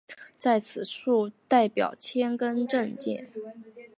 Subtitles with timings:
[0.39, 3.27] 在此处代表申根签证。